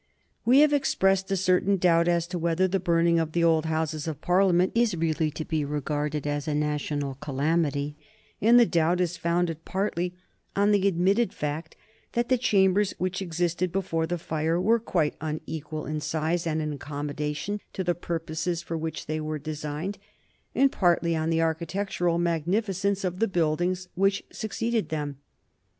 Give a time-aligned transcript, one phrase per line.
[0.45, 4.07] We have expressed a certain doubt as to whether the burning of the old Houses
[4.07, 7.95] of Parliament is really to be regarded as a national calamity,
[8.41, 10.15] and the doubt is founded partly
[10.55, 11.75] on the admitted fact
[12.13, 16.73] that the chambers which existed before the fire were quite unequal in size and in
[16.73, 19.99] accommodation to the purposes for which they were designed,
[20.55, 25.17] and partly on the architectural magnificence of the buildings which succeeded them.